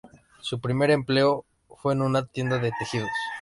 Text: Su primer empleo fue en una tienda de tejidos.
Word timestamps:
Su 0.39 0.59
primer 0.59 0.89
empleo 0.89 1.45
fue 1.77 1.93
en 1.93 2.01
una 2.01 2.25
tienda 2.25 2.57
de 2.57 2.71
tejidos. 2.79 3.11